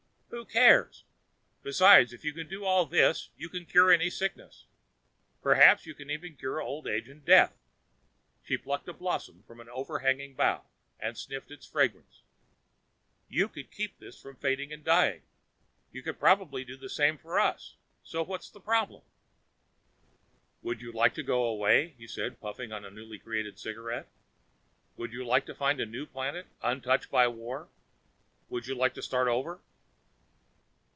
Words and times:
"Who 0.31 0.45
cares? 0.45 1.03
Besides, 1.61 2.13
if 2.13 2.23
you 2.23 2.33
can 2.33 2.47
do 2.47 2.63
all 2.65 2.85
this, 2.85 3.29
you 3.37 3.47
can 3.49 3.65
cure 3.65 3.91
any 3.91 4.09
sickness. 4.09 4.65
Perhaps 5.41 5.85
you 5.85 5.93
can 5.93 6.09
even 6.09 6.35
cure 6.37 6.61
old 6.61 6.87
age 6.87 7.09
and 7.09 7.23
death." 7.23 7.53
She 8.45 8.57
plucked 8.57 8.87
a 8.87 8.93
blossom 8.93 9.43
from 9.43 9.59
an 9.59 9.67
over 9.69 9.99
hanging 9.99 10.33
bough 10.33 10.63
and 10.99 11.17
sniffed 11.17 11.51
its 11.51 11.67
fragrance. 11.67 12.21
"You 13.27 13.49
could 13.49 13.69
keep 13.71 13.99
this 13.99 14.19
from 14.19 14.37
fading 14.37 14.71
and 14.71 14.83
dying. 14.85 15.21
You 15.91 16.01
could 16.01 16.17
probably 16.17 16.63
do 16.63 16.77
the 16.77 16.89
same 16.89 17.17
for 17.17 17.37
us, 17.37 17.75
so 18.01 18.23
where's 18.23 18.49
the 18.49 18.61
problem?" 18.61 19.03
"Would 20.63 20.81
you 20.81 20.91
like 20.93 21.13
to 21.15 21.23
go 21.23 21.43
away?" 21.43 21.89
he 21.97 22.07
said, 22.07 22.39
puffing 22.39 22.71
on 22.71 22.85
a 22.85 22.89
newly 22.89 23.19
created 23.19 23.59
cigarette. 23.59 24.07
"Would 24.95 25.11
you 25.11 25.25
like 25.25 25.45
to 25.47 25.53
find 25.55 25.79
a 25.81 25.85
new 25.85 26.05
planet, 26.05 26.47
untouched 26.63 27.11
by 27.11 27.27
war? 27.27 27.67
Would 28.49 28.65
you 28.65 28.75
like 28.75 28.93
to 28.95 29.01
start 29.03 29.27
over?" 29.27 29.61